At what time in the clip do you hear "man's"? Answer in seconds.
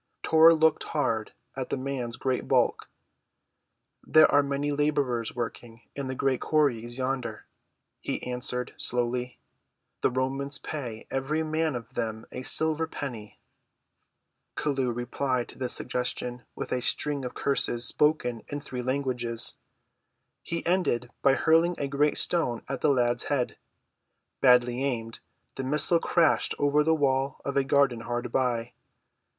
1.77-2.15